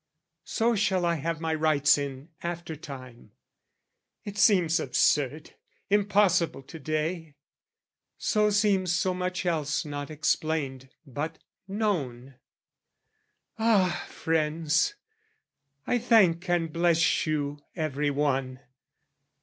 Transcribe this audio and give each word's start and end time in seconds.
So 0.47 0.73
shall 0.73 1.05
I 1.05 1.13
have 1.17 1.39
my 1.39 1.53
rights 1.53 1.95
in 1.95 2.29
after 2.41 2.75
time. 2.75 3.33
It 4.23 4.35
seems 4.35 4.79
absurd, 4.79 5.53
impossible 5.91 6.63
to 6.63 6.79
day; 6.79 7.35
So 8.17 8.49
seems 8.49 8.91
so 8.91 9.13
much 9.13 9.45
else 9.45 9.85
not 9.85 10.09
explained 10.09 10.89
but 11.05 11.37
known. 11.67 12.33
Ah! 13.59 14.03
Friends, 14.09 14.95
I 15.85 15.99
thank 15.99 16.49
and 16.49 16.73
bless 16.73 17.27
you 17.27 17.59
every 17.75 18.09
one! 18.09 18.59